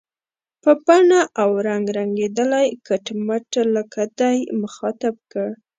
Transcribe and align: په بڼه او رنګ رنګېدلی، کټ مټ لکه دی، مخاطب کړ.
په 0.63 0.71
بڼه 0.85 1.21
او 1.41 1.49
رنګ 1.67 1.85
رنګېدلی، 1.97 2.67
کټ 2.87 3.05
مټ 3.25 3.51
لکه 3.75 4.01
دی، 4.19 4.37
مخاطب 4.61 5.15
کړ. 5.31 5.49